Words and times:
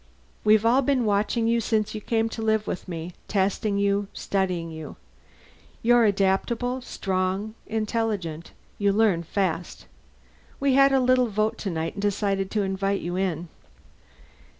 We've 0.43 0.65
all 0.65 0.81
been 0.81 1.05
watching 1.05 1.47
you 1.47 1.61
since 1.61 1.93
you 1.93 2.01
came 2.01 2.27
to 2.29 2.41
live 2.41 2.65
with 2.65 2.87
me, 2.87 3.13
testing 3.27 3.77
you, 3.77 4.07
studying 4.13 4.71
you. 4.71 4.95
You're 5.83 6.05
adaptable, 6.05 6.81
strong, 6.81 7.53
intelligent. 7.67 8.49
You 8.79 8.93
learn 8.93 9.21
fast. 9.21 9.85
We 10.59 10.73
had 10.73 10.91
a 10.91 10.99
little 10.99 11.27
vote 11.27 11.59
tonight, 11.59 11.93
and 11.93 12.01
decided 12.01 12.49
to 12.49 12.63
invite 12.63 13.01
you 13.01 13.15
in." 13.15 13.47